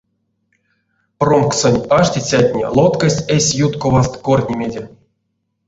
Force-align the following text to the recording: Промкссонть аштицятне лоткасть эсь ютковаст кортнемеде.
Промкссонть 1.19 1.85
аштицятне 1.97 2.65
лоткасть 2.77 3.25
эсь 3.35 3.55
ютковаст 3.65 4.13
кортнемеде. 4.25 4.83